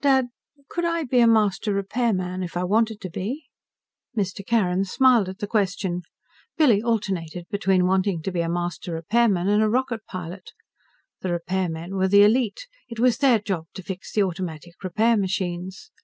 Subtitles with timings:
[0.00, 0.28] "Dad,
[0.68, 3.46] could I be a Master Repairman if I wanted to be?"
[4.16, 4.46] Mr.
[4.46, 6.02] Carrin smiled at the question.
[6.56, 10.52] Billy alternated between wanting to be a Master Repairman and a rocket pilot.
[11.22, 12.68] The repairmen were the elite.
[12.88, 15.90] It was their job to fix the automatic repair machines.